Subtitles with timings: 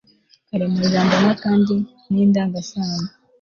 [0.49, 1.75] karemajambo nta kandi
[2.11, 3.07] ni indangasano